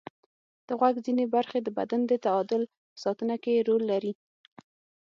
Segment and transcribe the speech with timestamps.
[0.67, 2.61] د غوږ ځینې برخې د بدن د تعادل
[2.91, 4.13] په ساتنه کې رول لري.